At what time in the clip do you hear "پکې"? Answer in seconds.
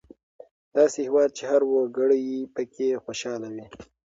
2.55-3.01